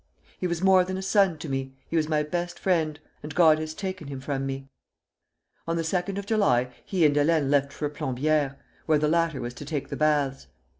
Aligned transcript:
He 0.39 0.47
was 0.47 0.63
more 0.63 0.83
than 0.83 0.97
a 0.97 1.01
son 1.03 1.37
to 1.37 1.47
me, 1.47 1.75
he 1.87 1.95
was 1.95 2.09
my 2.09 2.23
best 2.23 2.57
friend. 2.57 2.99
And 3.21 3.35
God 3.35 3.59
has 3.59 3.75
taken 3.75 4.07
him 4.07 4.19
from 4.19 4.47
me!... 4.47 4.67
On 5.67 5.75
the 5.77 5.83
2d 5.83 6.17
of 6.17 6.25
July 6.25 6.73
he 6.83 7.05
and 7.05 7.15
Hélène 7.15 7.51
left 7.51 7.71
for 7.71 7.87
Plombières, 7.87 8.55
where 8.87 8.97
the 8.97 9.07
latter 9.07 9.39
was 9.41 9.53
to 9.53 9.63
take 9.63 9.89
the 9.89 9.95
baths. 9.95 10.47